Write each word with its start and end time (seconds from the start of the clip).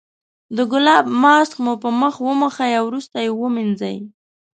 د 0.55 0.57
ګلاب 0.71 1.05
ماسک 1.23 1.53
مو 1.63 1.73
په 1.83 1.89
مخ 1.99 2.15
وموښئ 2.25 2.71
او 2.79 2.85
وروسته 2.89 3.17
یې 3.25 3.31
ومینځئ. 3.33 3.97